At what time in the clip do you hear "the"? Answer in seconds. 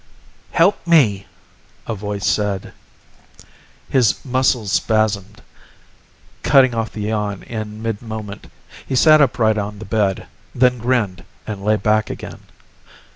6.91-7.01, 9.77-9.85